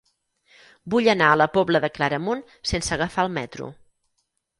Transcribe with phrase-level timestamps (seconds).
[0.93, 3.69] Vull anar a la Pobla de Claramunt sense agafar el metro.